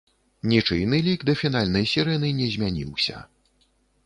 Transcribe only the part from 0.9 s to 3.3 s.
лік да фінальнай сірэны не змяніўся.